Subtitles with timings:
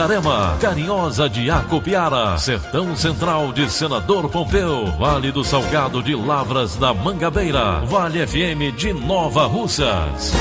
[0.00, 6.94] Itarema, Carinhosa de Acopiara, Sertão Central de Senador Pompeu, Vale do Salgado de Lavras da
[6.94, 10.32] Mangabeira, Vale FM de Nova Russas.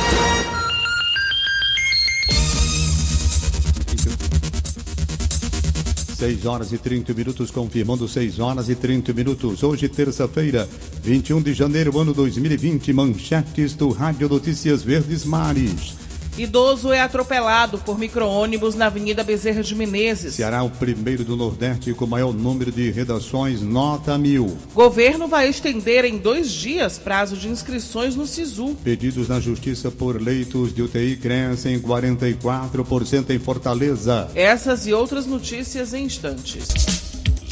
[6.16, 9.62] Seis horas e 30 minutos, confirmando 6 horas e 30 minutos.
[9.62, 10.70] Hoje, terça-feira,
[11.04, 16.09] 21 de janeiro, ano 2020, manchetes do Rádio Notícias Verdes Mares.
[16.40, 20.36] Idoso é atropelado por micro-ônibus na Avenida Bezerra de Menezes.
[20.36, 24.58] Ceará, o primeiro do Nordeste com maior número de redações, nota mil.
[24.74, 28.74] Governo vai estender em dois dias prazo de inscrições no SISU.
[28.84, 34.32] Pedidos na Justiça por leitos de UTI crescem 44% em Fortaleza.
[34.34, 36.70] Essas e outras notícias em instantes.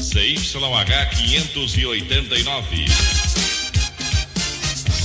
[0.00, 2.86] CYH 589.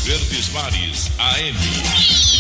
[0.06, 2.33] Verdes Mares AM.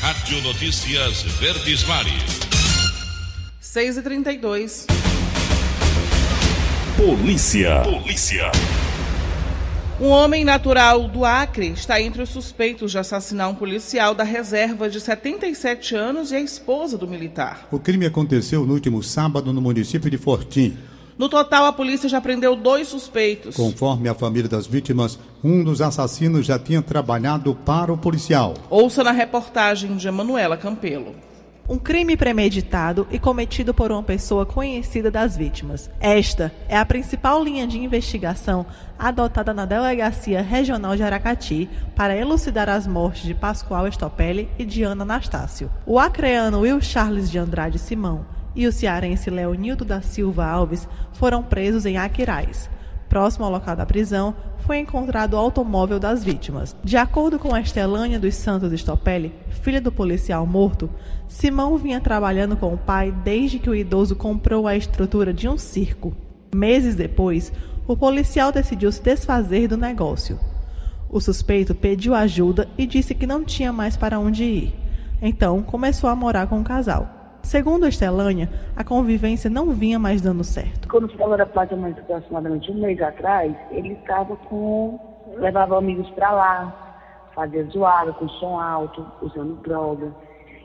[0.00, 2.38] Rádio Notícias Verdes Mares.
[3.58, 4.86] 6 e 32
[6.96, 7.82] Polícia.
[7.82, 8.52] Polícia.
[10.00, 14.88] Um homem natural do Acre está entre os suspeitos de assassinar um policial da reserva
[14.88, 17.66] de 77 anos e a esposa do militar.
[17.68, 20.78] O crime aconteceu no último sábado no município de Fortim.
[21.18, 23.56] No total, a polícia já prendeu dois suspeitos.
[23.56, 28.54] Conforme a família das vítimas, um dos assassinos já tinha trabalhado para o policial.
[28.70, 31.16] Ouça na reportagem de Emanuela Campelo.
[31.68, 35.90] Um crime premeditado e cometido por uma pessoa conhecida das vítimas.
[35.98, 38.64] Esta é a principal linha de investigação
[38.96, 44.84] adotada na Delegacia Regional de Aracati para elucidar as mortes de Pascoal Estopelli e de
[44.84, 45.68] Ana Anastácio.
[45.84, 51.44] O acreano Will Charles de Andrade Simão e o cearense Leonildo da Silva Alves foram
[51.44, 52.68] presos em Aquiraz.
[53.08, 54.34] Próximo ao local da prisão,
[54.66, 56.74] foi encontrado o automóvel das vítimas.
[56.82, 59.32] De acordo com Estelânia dos Santos Stopelli,
[59.62, 60.90] filha do policial morto,
[61.28, 65.56] Simão vinha trabalhando com o pai desde que o idoso comprou a estrutura de um
[65.56, 66.12] circo.
[66.52, 67.52] Meses depois,
[67.86, 70.36] o policial decidiu se desfazer do negócio.
[71.08, 74.74] O suspeito pediu ajuda e disse que não tinha mais para onde ir.
[75.22, 77.17] Então, começou a morar com o casal.
[77.42, 80.88] Segundo a Estelânia, a convivência não vinha mais dando certo.
[80.88, 84.98] Quando o Paulo era aproximadamente um mês atrás, ele estava com.
[85.36, 86.88] levava amigos para lá,
[87.34, 90.12] fazia zoada com som alto, usando droga.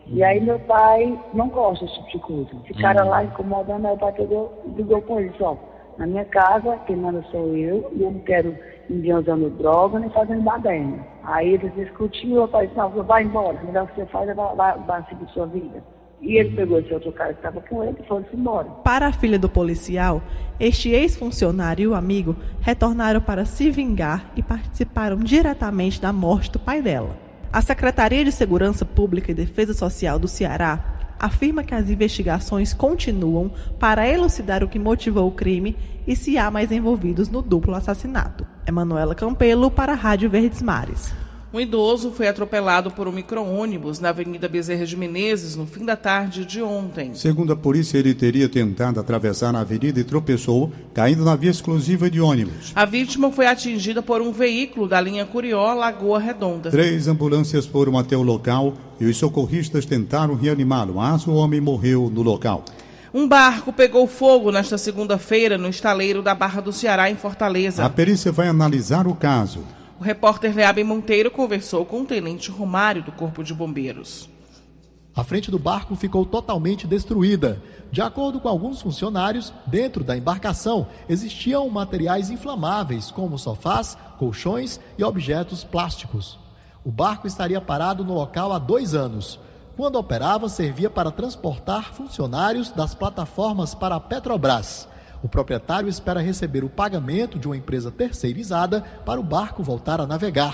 [0.07, 2.63] E aí meu pai não gosta desse tipo de coisa.
[2.65, 3.09] Ficaram uhum.
[3.11, 5.55] lá incomodando, aí o pai pegou ligou com ele, ó,
[5.97, 8.57] na minha casa, quem manda sou eu, e eu não quero
[8.89, 11.05] ninguém usando droga nem fazendo baderna.
[11.23, 14.33] Aí eles discutiram, o pai disse, não, vai embora, o melhor que você faz é
[14.33, 15.83] vai, vai, vai seguir sua vida.
[16.23, 18.69] E ele pegou esse outro cara que estava com ele e foi-se embora.
[18.83, 20.23] Para a filha do policial,
[20.57, 26.59] este ex-funcionário e o amigo retornaram para se vingar e participaram diretamente da morte do
[26.59, 27.17] pai dela.
[27.51, 33.51] A Secretaria de Segurança Pública e Defesa Social do Ceará afirma que as investigações continuam
[33.77, 38.47] para elucidar o que motivou o crime e se há mais envolvidos no duplo assassinato.
[38.65, 41.13] Emanuela Campelo para a Rádio Verdes Mares.
[41.53, 45.95] Um idoso foi atropelado por um micro-ônibus na Avenida Bezerra de Menezes no fim da
[45.95, 47.13] tarde de ontem.
[47.13, 52.09] Segundo a polícia, ele teria tentado atravessar a avenida e tropeçou, caindo na via exclusiva
[52.09, 52.71] de ônibus.
[52.73, 56.71] A vítima foi atingida por um veículo da linha Curió Lagoa Redonda.
[56.71, 62.09] Três ambulâncias foram até o local e os socorristas tentaram reanimá-lo, mas o homem morreu
[62.11, 62.65] no local.
[63.13, 67.85] Um barco pegou fogo nesta segunda-feira no estaleiro da Barra do Ceará, em Fortaleza.
[67.85, 69.59] A perícia vai analisar o caso.
[69.99, 74.29] O repórter Leaben Monteiro conversou com o tenente Romário do Corpo de Bombeiros.
[75.15, 77.61] A frente do barco ficou totalmente destruída.
[77.91, 85.03] De acordo com alguns funcionários, dentro da embarcação existiam materiais inflamáveis, como sofás, colchões e
[85.03, 86.39] objetos plásticos.
[86.83, 89.39] O barco estaria parado no local há dois anos.
[89.77, 94.87] Quando operava, servia para transportar funcionários das plataformas para a Petrobras.
[95.23, 100.05] O proprietário espera receber o pagamento de uma empresa terceirizada para o barco voltar a
[100.05, 100.53] navegar.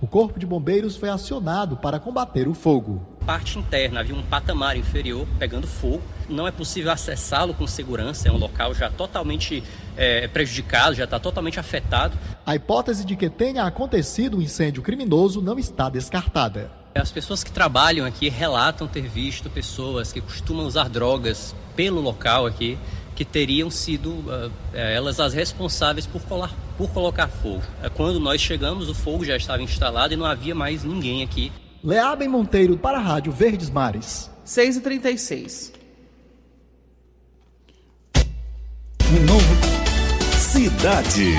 [0.00, 3.06] O Corpo de Bombeiros foi acionado para combater o fogo.
[3.26, 6.00] Parte interna havia um patamar inferior pegando fogo.
[6.30, 9.62] Não é possível acessá-lo com segurança, é um local já totalmente
[9.98, 12.16] é, prejudicado, já está totalmente afetado.
[12.44, 16.70] A hipótese de que tenha acontecido um incêndio criminoso não está descartada.
[16.94, 22.46] As pessoas que trabalham aqui relatam ter visto pessoas que costumam usar drogas pelo local
[22.46, 22.78] aqui
[23.16, 27.62] que teriam sido uh, elas as responsáveis por, colar, por colocar fogo.
[27.82, 31.50] Uh, quando nós chegamos, o fogo já estava instalado e não havia mais ninguém aqui.
[31.82, 34.30] Leabem Monteiro para a Rádio Verdes Mares.
[34.44, 35.72] 6 e 36
[39.10, 39.56] Um novo
[40.38, 41.34] Cidade.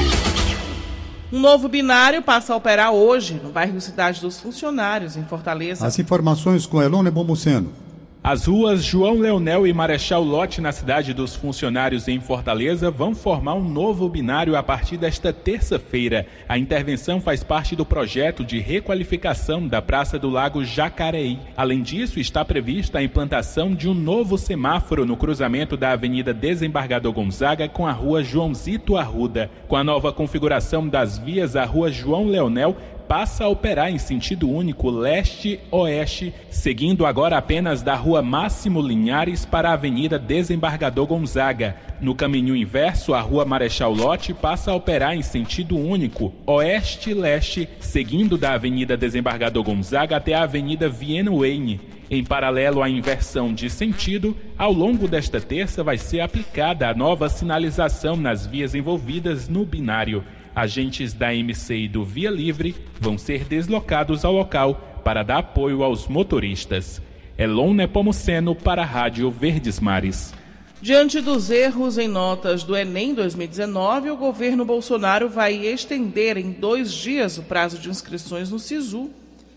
[1.32, 5.86] Um novo binário passa a operar hoje no bairro Cidade dos Funcionários, em Fortaleza.
[5.86, 7.87] As informações com Elone Bomuceno.
[8.30, 13.54] As ruas João Leonel e Marechal Lote na cidade dos funcionários em Fortaleza vão formar
[13.54, 16.28] um novo binário a partir desta terça-feira.
[16.46, 21.40] A intervenção faz parte do projeto de requalificação da Praça do Lago Jacareí.
[21.56, 27.14] Além disso, está prevista a implantação de um novo semáforo no cruzamento da Avenida Desembargador
[27.14, 29.50] Gonzaga com a Rua Joãozito Arruda.
[29.70, 32.76] Com a nova configuração das vias, a Rua João Leonel
[33.08, 39.70] passa a operar em sentido único leste-oeste, seguindo agora apenas da Rua Máximo Linhares para
[39.70, 41.76] a Avenida Desembargador Gonzaga.
[42.02, 48.38] No caminho inverso, a Rua Marechal Lote passa a operar em sentido único oeste-leste, seguindo
[48.38, 51.80] da Avenida Desembargador Gonzaga até a Avenida Viena Wayne.
[52.10, 57.28] Em paralelo à inversão de sentido, ao longo desta terça vai ser aplicada a nova
[57.28, 60.24] sinalização nas vias envolvidas no binário
[60.58, 65.84] agentes da MC e do Via Livre vão ser deslocados ao local para dar apoio
[65.84, 67.00] aos motoristas.
[67.38, 70.34] Elon Nepomuceno para a Rádio Verdes Mares.
[70.82, 76.92] Diante dos erros em notas do Enem 2019, o governo Bolsonaro vai estender em dois
[76.92, 79.12] dias o prazo de inscrições no SISU.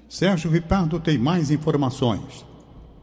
[0.07, 2.45] Sérgio Ripardo tem mais informações.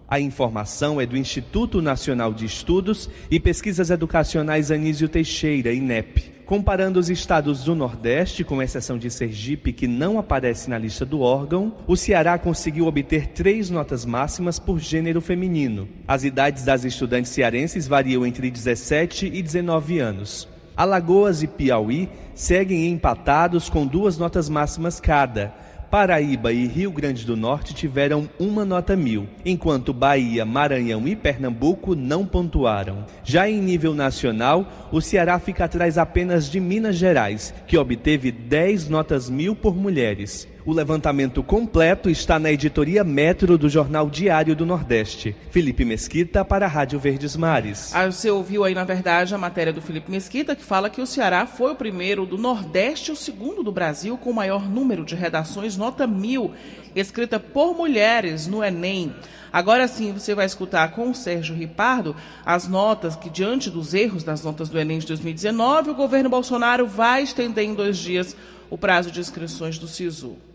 [0.09, 6.31] A informação é do Instituto Nacional de Estudos e Pesquisas Educacionais Anísio Teixeira, INEP.
[6.45, 11.19] Comparando os estados do Nordeste, com exceção de Sergipe, que não aparece na lista do
[11.19, 15.89] órgão, o Ceará conseguiu obter três notas máximas por gênero feminino.
[16.07, 20.47] As idades das estudantes cearenses variam entre 17 e 19 anos.
[20.77, 25.53] Alagoas e Piauí seguem empatados com duas notas máximas cada.
[25.89, 31.95] Paraíba e Rio Grande do Norte tiveram uma nota mil, enquanto Bahia, Maranhão e Pernambuco
[31.95, 33.05] não pontuaram.
[33.23, 38.89] Já em nível nacional, o Ceará fica atrás apenas de Minas Gerais, que obteve 10
[38.89, 40.45] notas mil por mulheres.
[40.67, 45.33] O levantamento completo está na editoria Metro do Jornal Diário do Nordeste.
[45.49, 47.95] Felipe Mesquita para a Rádio Verdes Mares.
[47.95, 51.07] Ah, você ouviu aí, na verdade, a matéria do Felipe Mesquita, que fala que o
[51.07, 55.15] Ceará foi o primeiro do Nordeste o segundo do Brasil com o maior número de
[55.15, 56.51] redações, nota mil,
[56.93, 59.15] escrita por mulheres no Enem.
[59.53, 62.13] Agora sim, você vai escutar com o Sérgio Ripardo
[62.45, 66.85] as notas que, diante dos erros das notas do Enem de 2019, o governo Bolsonaro
[66.85, 68.35] vai estender em dois dias
[68.69, 70.46] o prazo de inscrições do SISU.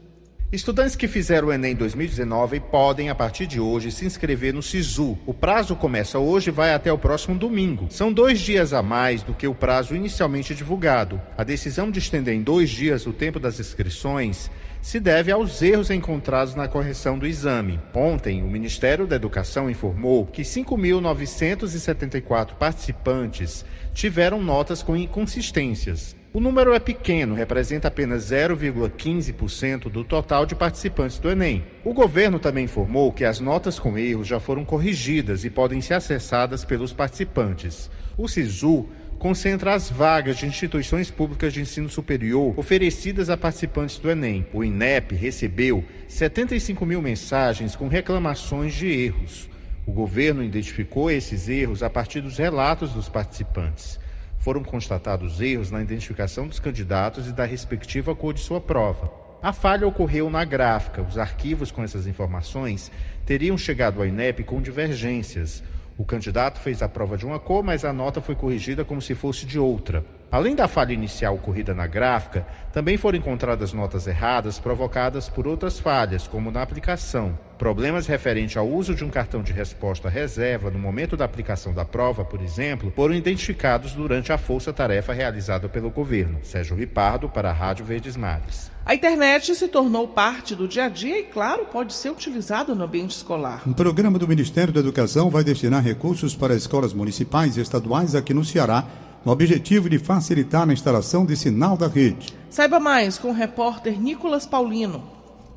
[0.53, 5.17] Estudantes que fizeram o Enem 2019 podem, a partir de hoje, se inscrever no SISU.
[5.25, 7.87] O prazo começa hoje e vai até o próximo domingo.
[7.89, 11.19] São dois dias a mais do que o prazo inicialmente divulgado.
[11.39, 14.51] A decisão de estender em dois dias o tempo das inscrições
[14.83, 17.81] se deve aos erros encontrados na correção do exame.
[17.95, 26.17] Ontem, o Ministério da Educação informou que 5.974 participantes tiveram notas com inconsistências.
[26.35, 31.63] O número é pequeno, representa apenas 0,15% do total de participantes do Enem.
[31.85, 35.93] O governo também informou que as notas com erros já foram corrigidas e podem ser
[35.93, 37.91] acessadas pelos participantes.
[38.17, 44.11] O SISU concentra as vagas de instituições públicas de ensino superior oferecidas a participantes do
[44.11, 44.47] Enem.
[44.55, 49.52] O INEP recebeu 75 mil mensagens com reclamações de erros.
[49.87, 53.99] O governo identificou esses erros a partir dos relatos dos participantes
[54.43, 59.09] foram constatados erros na identificação dos candidatos e da respectiva cor de sua prova.
[59.41, 61.01] A falha ocorreu na gráfica.
[61.01, 62.91] Os arquivos com essas informações
[63.25, 65.63] teriam chegado ao INEP com divergências.
[65.97, 69.15] O candidato fez a prova de uma cor, mas a nota foi corrigida como se
[69.15, 70.05] fosse de outra.
[70.33, 75.79] Além da falha inicial ocorrida na gráfica, também foram encontradas notas erradas provocadas por outras
[75.79, 77.39] falhas, como na aplicação.
[77.59, 81.85] Problemas referentes ao uso de um cartão de resposta reserva no momento da aplicação da
[81.85, 86.39] prova, por exemplo, foram identificados durante a força-tarefa realizada pelo governo.
[86.43, 88.71] Sérgio Ripardo, para a Rádio Verdes Mares.
[88.87, 92.85] A internet se tornou parte do dia a dia e, claro, pode ser utilizada no
[92.85, 93.61] ambiente escolar.
[93.67, 98.33] Um programa do Ministério da Educação vai destinar recursos para escolas municipais e estaduais aqui
[98.33, 98.87] no Ceará
[99.25, 102.29] no objetivo de facilitar a instalação de sinal da rede.
[102.51, 105.03] Saiba mais com o repórter Nicolas Paulino.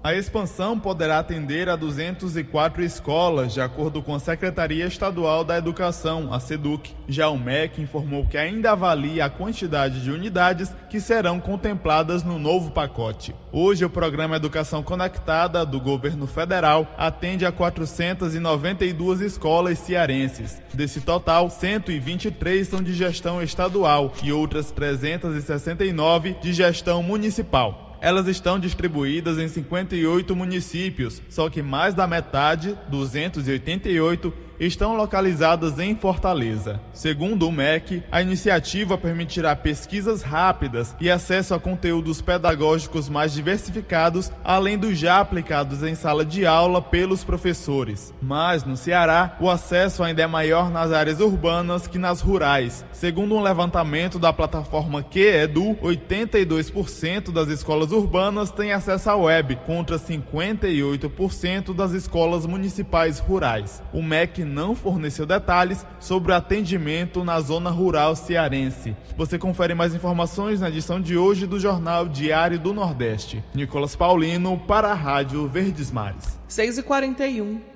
[0.06, 6.32] A expansão poderá atender a 204 escolas, de acordo com a Secretaria Estadual da Educação,
[6.32, 6.94] a SEDUC.
[7.08, 12.38] Já o MEC informou que ainda avalia a quantidade de unidades que serão contempladas no
[12.38, 13.34] novo pacote.
[13.52, 20.62] Hoje, o programa Educação Conectada do governo federal atende a 492 escolas cearenses.
[20.72, 27.86] Desse total, 123 são de gestão estadual e outras 369 de gestão municipal.
[28.06, 35.96] Elas estão distribuídas em 58 municípios, só que mais da metade, 288, estão localizadas em
[35.96, 36.80] Fortaleza.
[36.94, 44.32] Segundo o MEC, a iniciativa permitirá pesquisas rápidas e acesso a conteúdos pedagógicos mais diversificados,
[44.44, 48.14] além dos já aplicados em sala de aula pelos professores.
[48.22, 52.86] Mas, no Ceará, o acesso ainda é maior nas áreas urbanas que nas rurais.
[52.92, 59.98] Segundo um levantamento da plataforma QEDU, 82% das escolas urbanas têm acesso à web, contra
[60.00, 63.84] 58% das escolas municipais rurais.
[63.92, 68.96] O MEC não forneceu detalhes sobre o atendimento na zona rural cearense.
[69.18, 73.44] Você confere mais informações na edição de hoje do Jornal Diário do Nordeste.
[73.54, 76.40] Nicolas Paulino para a Rádio Verdes Mares.
[76.48, 77.76] 6 e 41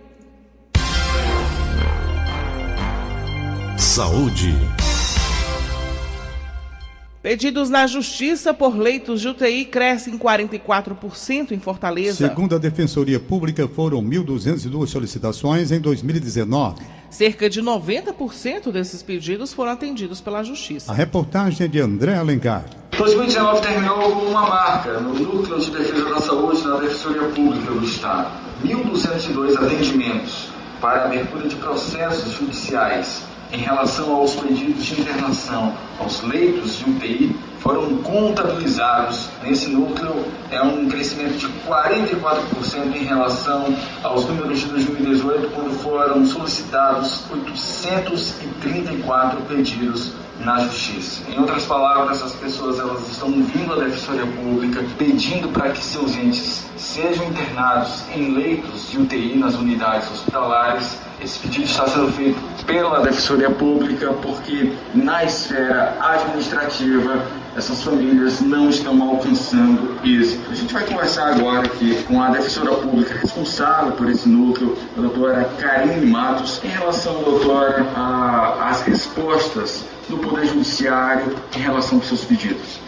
[3.77, 4.53] Saúde.
[7.21, 12.15] Pedidos na Justiça por leitos de UTI crescem 44% em Fortaleza.
[12.15, 16.81] Segundo a Defensoria Pública, foram 1.202 solicitações em 2019.
[17.09, 20.93] Cerca de 90% desses pedidos foram atendidos pela Justiça.
[20.93, 22.63] A reportagem é de André Alencar.
[22.97, 27.83] 2019 terminou com uma marca no Núcleo de Defesa da Saúde da Defensoria Pública do
[27.83, 28.31] Estado.
[28.63, 30.47] 1.202 atendimentos
[30.79, 37.35] para abertura de processos judiciais em relação aos pedidos de internação aos leitos de UTI
[37.59, 45.49] foram contabilizados nesse núcleo é um crescimento de 44% em relação aos números de 2018,
[45.49, 51.21] quando foram solicitados 834 pedidos na justiça.
[51.29, 56.15] Em outras palavras, as pessoas elas estão vindo à Defensoria Pública pedindo para que seus
[56.15, 60.97] entes sejam internados em leitos de UTI nas unidades hospitalares.
[61.21, 67.25] Esse pedido está sendo feito pela Defensoria Pública porque na esfera administrativa
[67.57, 70.51] essas famílias não estão alcançando êxito.
[70.51, 75.01] A gente vai conversar agora aqui com a defensora pública responsável por esse núcleo, a
[75.01, 77.85] doutora Karine Matos, em relação, doutora,
[78.61, 82.79] às respostas do Poder Judiciário em relação aos seus pedidos.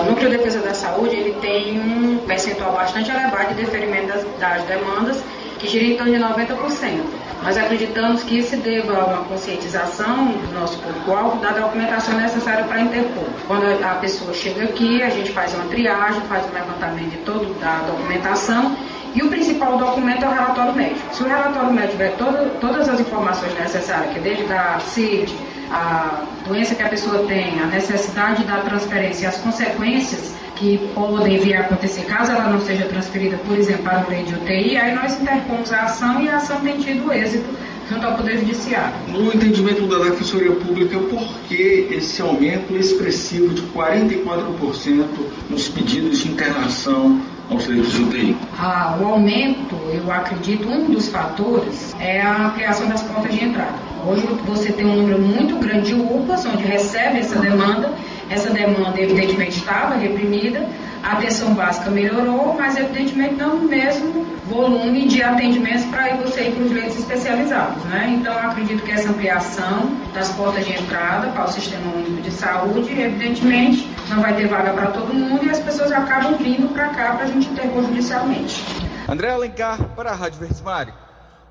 [0.00, 4.24] o Núcleo de Defesa da Saúde ele tem um percentual bastante elevado de deferimento das,
[4.38, 5.22] das demandas,
[5.58, 7.26] que gira em torno de 90%.
[7.42, 12.80] Nós acreditamos que isso deva a uma conscientização do nosso público-alvo da documentação necessária para
[12.80, 13.24] interpor.
[13.46, 17.46] Quando a pessoa chega aqui, a gente faz uma triagem, faz um levantamento de toda
[17.62, 18.76] a documentação
[19.16, 21.14] e o principal documento é o relatório médico.
[21.14, 25.34] Se o relatório médico tiver todo, todas as informações necessárias, que é desde a CID,
[25.70, 31.56] a doença que a pessoa tem, a necessidade da transferência, as consequências que podem vir
[31.56, 34.94] a acontecer caso ela não seja transferida, por exemplo, para o leito de UTI, aí
[34.94, 37.48] nós interpomos a ação e a ação tem tido êxito
[37.88, 38.94] junto ao Poder Judiciário.
[39.08, 45.06] No entendimento da Defensoria Pública, por que esse aumento expressivo de 44%
[45.48, 47.20] nos pedidos de internação
[47.50, 48.36] aos leitos de UTI?
[48.58, 53.74] Ah, o aumento, eu acredito, um dos fatores é a ampliação das portas de entrada.
[54.06, 57.92] Hoje você tem um número muito grande de UPAs, onde recebe essa demanda,
[58.30, 60.68] essa demanda, evidentemente, estava reprimida,
[61.06, 66.52] a atenção básica melhorou, mas, evidentemente, não no mesmo volume de atendimentos para você ir
[66.52, 67.80] para os leitos especializados.
[67.84, 68.16] Né?
[68.18, 73.00] Então, acredito que essa ampliação das portas de entrada para o Sistema Único de Saúde,
[73.00, 77.12] evidentemente, não vai ter vaga para todo mundo e as pessoas acabam vindo para cá
[77.12, 78.64] para a gente interpor judicialmente.
[79.08, 80.60] André Alencar, para a Rádio Verdes.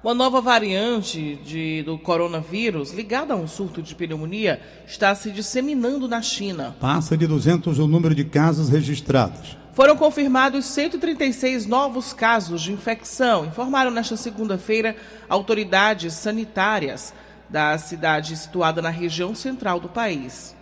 [0.05, 6.07] Uma nova variante de, do coronavírus, ligada a um surto de pneumonia, está se disseminando
[6.07, 6.75] na China.
[6.79, 9.57] Passa de 200 o número de casos registrados.
[9.73, 14.95] Foram confirmados 136 novos casos de infecção, informaram nesta segunda-feira
[15.27, 17.11] autoridades sanitárias
[17.49, 20.54] da cidade situada na região central do país.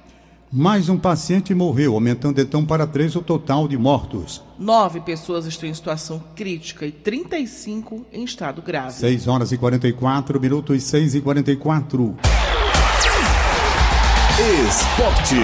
[0.56, 4.40] Mais um paciente morreu, aumentando então para três o total de mortos.
[4.60, 8.94] Nove pessoas estão em situação crítica e 35 em estado grave.
[8.94, 12.16] 6 horas e 44 minutos, 6 e 44.
[14.70, 15.36] Esporte.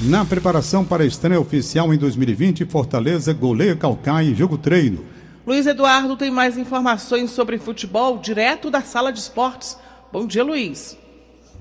[0.00, 5.04] Na preparação para a estreia oficial em 2020, Fortaleza goleia Calcaia em jogo treino.
[5.46, 9.78] Luiz Eduardo tem mais informações sobre futebol direto da sala de esportes.
[10.12, 11.00] Bom dia, Luiz.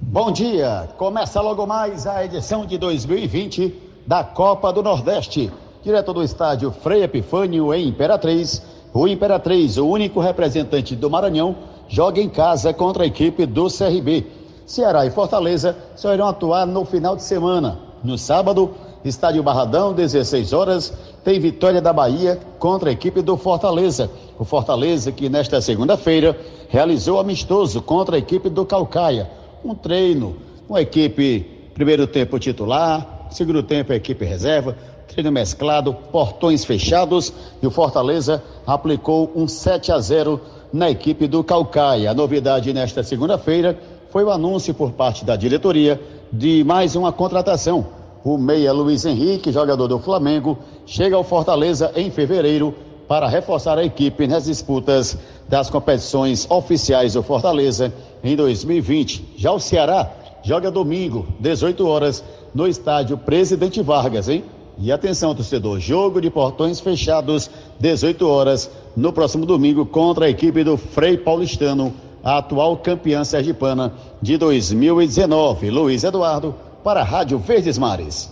[0.03, 0.89] Bom dia.
[0.97, 3.73] Começa logo mais a edição de 2020
[4.05, 5.49] da Copa do Nordeste.
[5.83, 8.61] Direto do estádio Frei Epifânio, em Imperatriz.
[8.93, 11.55] O Imperatriz, o único representante do Maranhão,
[11.87, 14.25] joga em casa contra a equipe do CRB.
[14.65, 17.79] Ceará e Fortaleza só irão atuar no final de semana.
[18.03, 18.71] No sábado,
[19.05, 20.93] estádio Barradão, 16 horas,
[21.23, 24.09] tem vitória da Bahia contra a equipe do Fortaleza.
[24.37, 26.37] O Fortaleza, que nesta segunda-feira
[26.69, 29.40] realizou amistoso contra a equipe do Calcaia.
[29.63, 30.37] Um treino
[30.67, 34.75] com a equipe, primeiro tempo titular, segundo tempo a equipe reserva,
[35.07, 40.41] treino mesclado, portões fechados e o Fortaleza aplicou um 7 a 0
[40.73, 42.09] na equipe do Calcaia.
[42.09, 43.77] A novidade nesta segunda-feira
[44.09, 46.01] foi o anúncio por parte da diretoria
[46.33, 47.85] de mais uma contratação.
[48.23, 52.73] O meia Luiz Henrique, jogador do Flamengo, chega ao Fortaleza em fevereiro
[53.11, 55.17] para reforçar a equipe nas disputas
[55.49, 59.33] das competições oficiais do Fortaleza em 2020.
[59.35, 60.09] Já o Ceará
[60.41, 62.23] joga domingo, 18 horas,
[62.55, 64.45] no estádio Presidente Vargas, hein?
[64.77, 67.51] E atenção, torcedor, jogo de portões fechados,
[67.81, 73.93] 18 horas, no próximo domingo, contra a equipe do Frei Paulistano a atual campeã sergipana
[74.21, 75.69] de 2019.
[75.69, 78.30] Luiz Eduardo, para a Rádio Verdes Mares.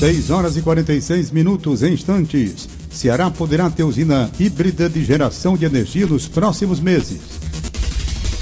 [0.00, 2.66] 6 horas e 46 minutos em instantes.
[2.90, 7.20] Ceará poderá ter usina híbrida de geração de energia nos próximos meses.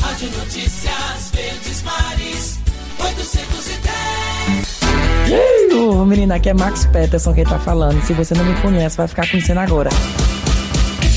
[0.01, 2.61] Rádio Notícias Verdes Mares,
[3.01, 5.73] 810.
[5.73, 8.01] Uh, menina, aqui é Max Peterson quem tá falando.
[8.07, 9.91] Se você não me conhece, vai ficar conhecendo agora.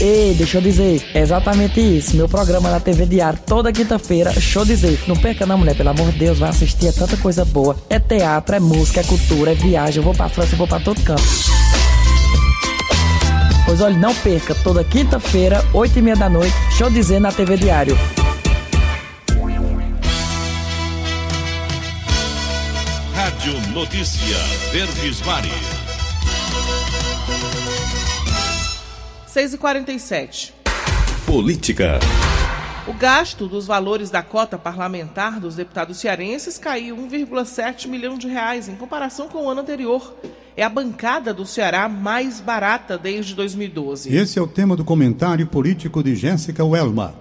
[0.04, 2.16] Ei, deixa eu dizer, é exatamente isso.
[2.16, 5.00] Meu programa na TV Diário, toda quinta-feira, show dizer.
[5.08, 7.78] Não perca não, mulher, pelo amor de Deus, vai assistir, é tanta coisa boa.
[7.88, 9.98] É teatro, é música, é cultura, é viagem.
[9.98, 11.22] Eu vou pra França, eu vou pra todo canto.
[13.64, 17.56] Pois olha, não perca, toda quinta-feira, oito e meia da noite, show dizer na TV
[17.58, 17.96] Diário.
[23.14, 24.38] Rádio Notícia
[24.72, 25.81] Verdes Mares.
[29.32, 30.54] 6 e 47
[31.26, 32.02] Política.
[32.86, 38.68] O gasto dos valores da cota parlamentar dos deputados cearenses caiu 1,7 milhão de reais
[38.68, 40.14] em comparação com o ano anterior.
[40.58, 44.14] É a bancada do Ceará mais barata desde 2012.
[44.14, 47.16] Esse é o tema do comentário político de Jéssica Welma.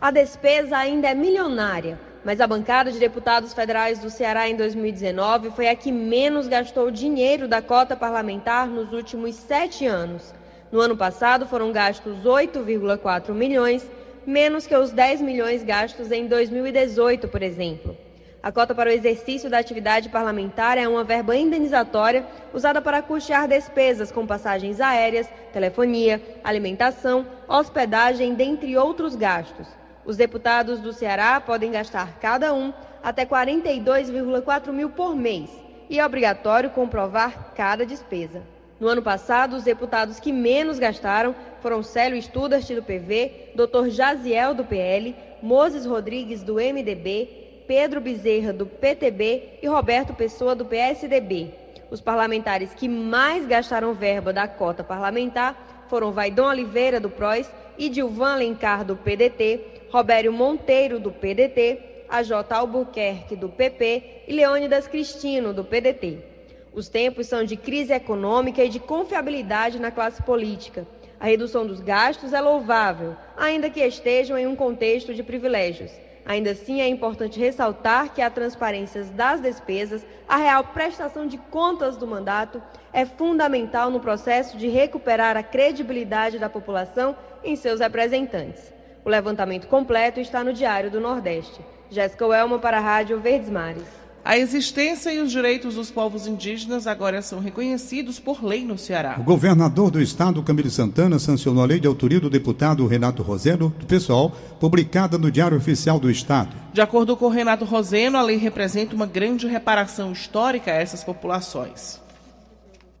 [0.00, 5.50] A despesa ainda é milionária, mas a bancada de deputados federais do Ceará em 2019
[5.50, 10.32] foi a que menos gastou dinheiro da cota parlamentar nos últimos sete anos.
[10.74, 13.88] No ano passado foram gastos 8,4 milhões,
[14.26, 17.96] menos que os 10 milhões gastos em 2018, por exemplo.
[18.42, 23.46] A cota para o exercício da atividade parlamentar é uma verba indenizatória usada para custear
[23.46, 29.68] despesas com passagens aéreas, telefonia, alimentação, hospedagem, dentre outros gastos.
[30.04, 35.50] Os deputados do Ceará podem gastar cada um até 42,4 mil por mês
[35.88, 38.53] e é obrigatório comprovar cada despesa.
[38.84, 43.88] No ano passado, os deputados que menos gastaram foram Célio Studart, do PV, Dr.
[43.88, 50.66] Jaziel, do PL, Moses Rodrigues, do MDB, Pedro Bezerra, do PTB e Roberto Pessoa, do
[50.66, 51.54] PSDB.
[51.90, 57.88] Os parlamentares que mais gastaram verba da cota parlamentar foram Vaidon Oliveira, do PROS, e
[57.88, 65.54] Dilvan Alencar, do PDT, Robério Monteiro, do PDT, AJ Albuquerque, do PP e Leônidas Cristino,
[65.54, 66.33] do PDT.
[66.74, 70.84] Os tempos são de crise econômica e de confiabilidade na classe política.
[71.20, 75.92] A redução dos gastos é louvável, ainda que estejam em um contexto de privilégios.
[76.26, 81.96] Ainda assim, é importante ressaltar que a transparência das despesas, a real prestação de contas
[81.96, 82.60] do mandato,
[82.92, 88.72] é fundamental no processo de recuperar a credibilidade da população em seus representantes.
[89.04, 91.60] O levantamento completo está no Diário do Nordeste.
[91.88, 94.03] Jéssica Welma para a Rádio Verdes Mares.
[94.26, 99.16] A existência e os direitos dos povos indígenas agora são reconhecidos por lei no Ceará.
[99.20, 103.68] O governador do estado, Camilo Santana, sancionou a lei de autoria do deputado Renato Roseno,
[103.78, 106.56] do PSOL, publicada no Diário Oficial do Estado.
[106.72, 112.02] De acordo com Renato Roseno, a lei representa uma grande reparação histórica a essas populações.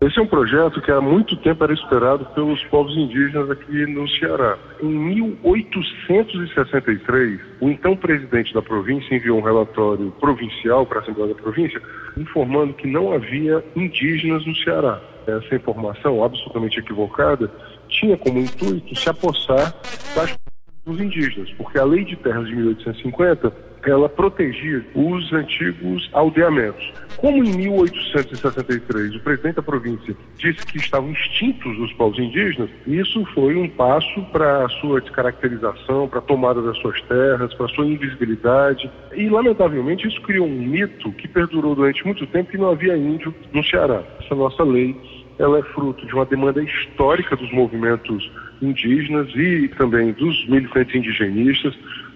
[0.04, 4.06] Esse é um projeto que há muito tempo era esperado pelos povos indígenas aqui no
[4.06, 4.58] Ceará.
[4.82, 11.40] Em 1863, o então presidente da província enviou um relatório provincial para a Assembleia da
[11.40, 11.80] Província
[12.18, 15.00] informando que não havia indígenas no Ceará.
[15.26, 17.50] Essa informação, absolutamente equivocada,
[17.88, 19.74] tinha como intuito se apossar
[20.14, 20.36] das
[20.84, 23.50] dos indígenas, porque a lei de terras de 1850
[23.86, 26.92] ela protegia os antigos aldeamentos.
[27.16, 33.24] Como em 1863 o presidente da província disse que estavam extintos os povos indígenas, isso
[33.34, 37.68] foi um passo para a sua descaracterização, para a tomada das suas terras, para a
[37.70, 38.90] sua invisibilidade.
[39.14, 43.34] E, lamentavelmente, isso criou um mito que perdurou durante muito tempo que não havia índio
[43.52, 44.02] no Ceará.
[44.20, 44.96] Essa nossa lei
[45.38, 48.30] ela é fruto de uma demanda histórica dos movimentos
[48.62, 51.74] indígenas e também dos militantes indigenistas.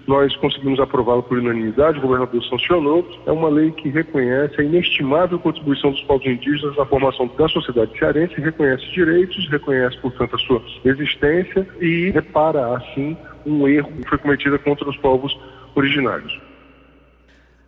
[0.08, 3.06] Nós conseguimos aprová-la por unanimidade, o governador sancionou.
[3.26, 7.96] É uma lei que reconhece a inestimável contribuição dos povos indígenas na formação da sociedade
[7.98, 14.16] cearense, reconhece direitos, reconhece, portanto, a sua existência e repara, assim, um erro que foi
[14.16, 15.38] cometido contra os povos
[15.74, 16.40] originários.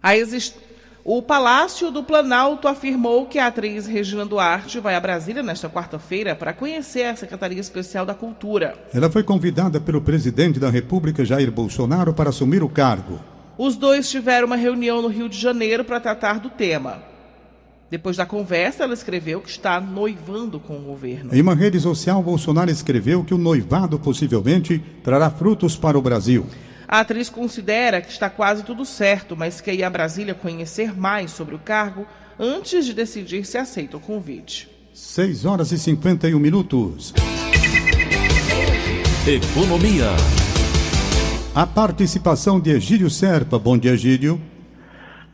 [0.03, 0.15] A.
[1.13, 6.37] O Palácio do Planalto afirmou que a atriz Regina Duarte vai a Brasília nesta quarta-feira
[6.37, 8.77] para conhecer a Secretaria Especial da Cultura.
[8.95, 13.19] Ela foi convidada pelo presidente da República, Jair Bolsonaro, para assumir o cargo.
[13.59, 17.03] Os dois tiveram uma reunião no Rio de Janeiro para tratar do tema.
[17.91, 21.35] Depois da conversa, ela escreveu que está noivando com o governo.
[21.35, 26.47] Em uma rede social, Bolsonaro escreveu que o noivado possivelmente trará frutos para o Brasil.
[26.93, 31.31] A atriz considera que está quase tudo certo, mas quer ir a Brasília conhecer mais
[31.31, 32.05] sobre o cargo
[32.37, 34.69] antes de decidir se aceita o convite.
[34.93, 37.15] 6 horas e 51 minutos.
[39.25, 40.09] Economia.
[41.55, 43.57] A participação de Egídio Serpa.
[43.57, 44.41] Bom dia, Egídio.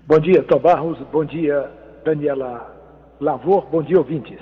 [0.06, 0.98] Bom dia, Tom Barros.
[1.10, 1.70] Bom dia,
[2.04, 2.70] Daniela
[3.18, 3.66] Lavor.
[3.72, 4.38] Bom dia, ouvintes.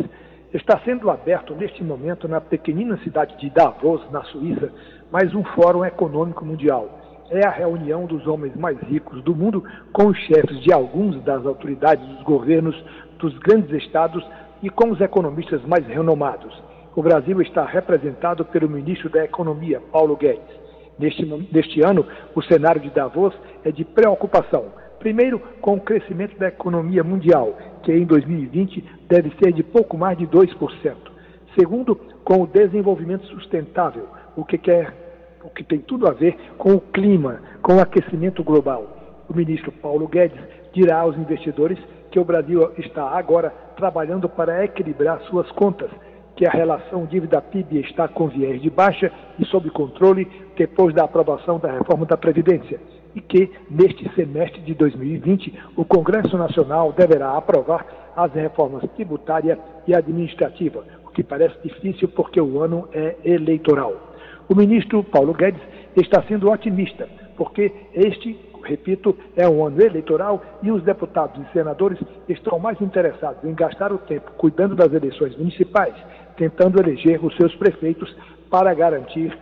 [0.52, 4.72] Está sendo aberto neste momento na pequenina cidade de Davos, na Suíça,
[5.12, 7.03] mais um Fórum Econômico Mundial
[7.34, 11.44] é a reunião dos homens mais ricos do mundo com os chefes de alguns das
[11.44, 12.76] autoridades dos governos
[13.18, 14.24] dos grandes estados
[14.62, 16.52] e com os economistas mais renomados.
[16.96, 20.64] O Brasil está representado pelo ministro da Economia, Paulo Guedes.
[20.98, 24.66] Neste, neste ano, o cenário de Davos é de preocupação.
[24.98, 30.16] Primeiro, com o crescimento da economia mundial, que em 2020 deve ser de pouco mais
[30.16, 30.94] de 2%.
[31.58, 35.03] Segundo, com o desenvolvimento sustentável, o que quer
[35.44, 39.24] o que tem tudo a ver com o clima, com o aquecimento global.
[39.28, 40.40] O ministro Paulo Guedes
[40.72, 41.78] dirá aos investidores
[42.10, 45.90] que o Brasil está agora trabalhando para equilibrar suas contas,
[46.36, 50.26] que a relação dívida-PIB está com viés de baixa e sob controle
[50.56, 52.80] depois da aprovação da reforma da Previdência
[53.14, 59.94] e que, neste semestre de 2020, o Congresso Nacional deverá aprovar as reformas tributária e
[59.94, 64.13] administrativa, o que parece difícil porque o ano é eleitoral.
[64.48, 65.62] O ministro Paulo Guedes
[65.96, 71.98] está sendo otimista, porque este, repito, é um ano eleitoral e os deputados e senadores
[72.28, 75.94] estão mais interessados em gastar o tempo cuidando das eleições municipais,
[76.36, 78.14] tentando eleger os seus prefeitos
[78.50, 79.36] para garantir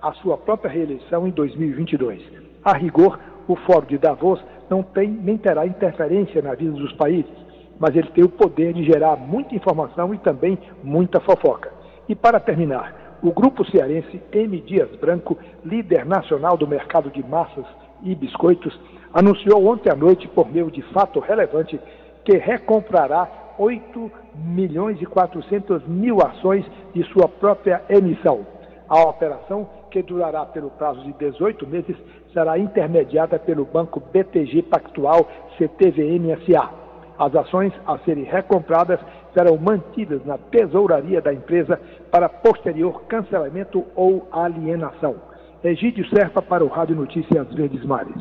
[0.00, 2.22] a sua própria reeleição em 2022.
[2.64, 7.30] A rigor, o Fórum de Davos não tem nem terá interferência na vida dos países,
[7.78, 11.70] mas ele tem o poder de gerar muita informação e também muita fofoca.
[12.08, 14.60] E para terminar, o grupo cearense M.
[14.60, 17.64] Dias Branco, líder nacional do mercado de massas
[18.02, 18.78] e biscoitos,
[19.12, 21.80] anunciou ontem à noite, por meio de fato relevante,
[22.24, 23.28] que recomprará
[23.58, 28.46] 8 milhões e 400 mil ações de sua própria emissão.
[28.88, 31.96] A operação, que durará pelo prazo de 18 meses,
[32.32, 35.26] será intermediada pelo banco BTG Pactual
[35.56, 36.87] CTVM SA.
[37.18, 39.00] As ações a serem recompradas
[39.34, 45.16] serão mantidas na tesouraria da empresa para posterior cancelamento ou alienação.
[45.62, 48.14] Egídio Serpa para o Rádio Notícias Verdes Mares.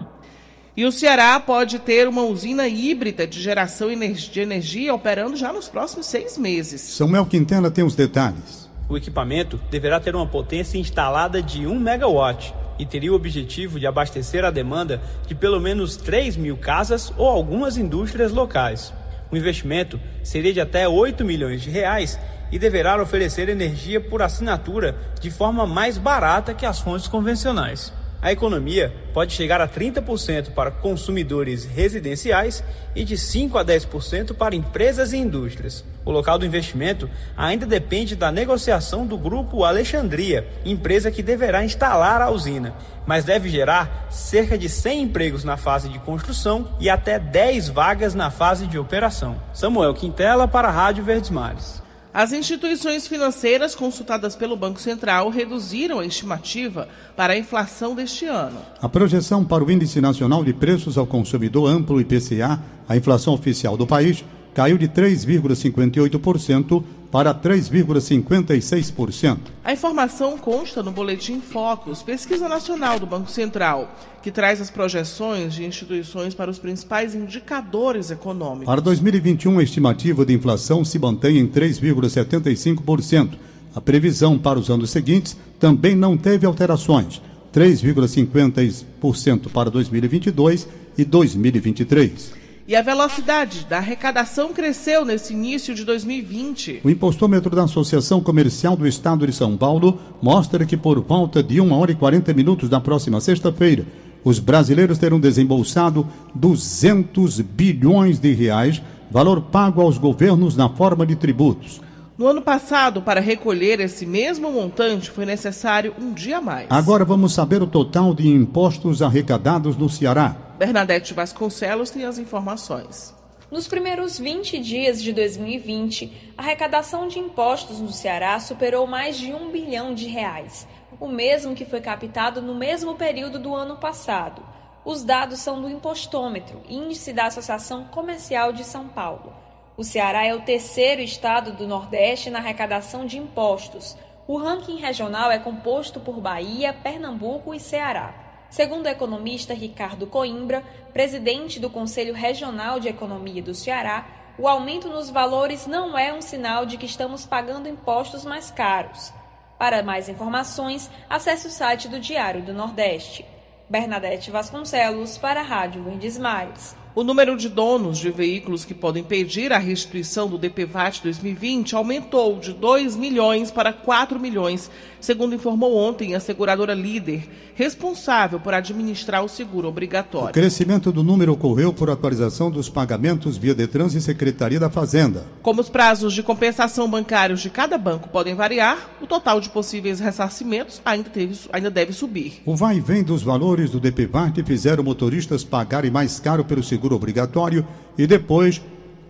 [0.76, 5.68] E o Ceará pode ter uma usina híbrida de geração de energia operando já nos
[5.70, 6.82] próximos seis meses.
[6.82, 8.70] Samuel Quintela tem os detalhes.
[8.90, 13.88] O equipamento deverá ter uma potência instalada de 1 megawatt e teria o objetivo de
[13.88, 18.94] abastecer a demanda de pelo menos 3 mil casas ou algumas indústrias locais.
[19.32, 22.20] O investimento seria de até 8 milhões de reais
[22.52, 27.94] e deverá oferecer energia por assinatura de forma mais barata que as fontes convencionais.
[28.20, 32.64] A economia pode chegar a 30% para consumidores residenciais
[32.96, 35.86] e de 5 a 10% para empresas e indústrias.
[36.04, 42.22] O local do investimento ainda depende da negociação do grupo Alexandria, empresa que deverá instalar
[42.22, 42.74] a usina,
[43.06, 48.16] mas deve gerar cerca de 100 empregos na fase de construção e até 10 vagas
[48.16, 49.36] na fase de operação.
[49.54, 51.87] Samuel Quintela para a Rádio Verdes Mares.
[52.18, 58.58] As instituições financeiras consultadas pelo Banco Central reduziram a estimativa para a inflação deste ano.
[58.82, 63.78] A projeção para o Índice Nacional de Preços ao Consumidor Amplo IPCA, a inflação oficial
[63.78, 64.26] do país,
[64.58, 69.38] caiu de 3,58% para 3,56%.
[69.64, 75.54] A informação consta no Boletim Focus, pesquisa nacional do Banco Central, que traz as projeções
[75.54, 78.66] de instituições para os principais indicadores econômicos.
[78.66, 83.34] Para 2021, a estimativa de inflação se mantém em 3,75%.
[83.76, 87.22] A previsão para os anos seguintes também não teve alterações.
[87.54, 90.68] 3,50% para 2022
[90.98, 92.47] e 2023.
[92.68, 96.82] E a velocidade da arrecadação cresceu nesse início de 2020.
[96.84, 101.62] O impostômetro da Associação Comercial do Estado de São Paulo mostra que por volta de
[101.62, 103.86] 1 hora e 40 minutos da próxima sexta-feira,
[104.22, 111.16] os brasileiros terão desembolsado 200 bilhões de reais, valor pago aos governos na forma de
[111.16, 111.80] tributos.
[112.18, 116.66] No ano passado, para recolher esse mesmo montante, foi necessário um dia a mais.
[116.68, 120.36] Agora vamos saber o total de impostos arrecadados no Ceará.
[120.58, 123.14] Bernadette Vasconcelos tem as informações.
[123.52, 129.32] Nos primeiros 20 dias de 2020, a arrecadação de impostos no Ceará superou mais de
[129.32, 130.68] um bilhão de reais,
[131.00, 134.42] o mesmo que foi captado no mesmo período do ano passado.
[134.84, 139.37] Os dados são do Impostômetro, índice da Associação Comercial de São Paulo.
[139.78, 143.96] O Ceará é o terceiro estado do Nordeste na arrecadação de impostos.
[144.28, 148.12] O ranking regional é composto por Bahia, Pernambuco e Ceará.
[148.50, 154.08] Segundo o economista Ricardo Coimbra, presidente do Conselho Regional de Economia do Ceará,
[154.40, 159.14] o aumento nos valores não é um sinal de que estamos pagando impostos mais caros.
[159.60, 163.24] Para mais informações, acesse o site do Diário do Nordeste.
[163.70, 166.76] Bernadette Vasconcelos, para a Rádio Verdes Mares.
[166.98, 172.40] O número de donos de veículos que podem pedir a restituição do DPVAT 2020 aumentou
[172.40, 179.24] de 2 milhões para 4 milhões, segundo informou ontem a seguradora líder, responsável por administrar
[179.24, 180.30] o seguro obrigatório.
[180.30, 185.28] O crescimento do número ocorreu por atualização dos pagamentos via Detran e Secretaria da Fazenda.
[185.44, 190.00] Como os prazos de compensação bancários de cada banco podem variar, o total de possíveis
[190.00, 192.42] ressarcimentos ainda, teve, ainda deve subir.
[192.44, 196.87] O vai e vem dos valores do DPVAT fizeram motoristas pagarem mais caro pelo seguro
[196.94, 197.66] obrigatório
[197.98, 198.62] e depois